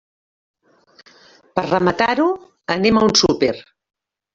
[1.59, 2.29] Per rematar-ho,
[2.81, 3.57] anem a un súper.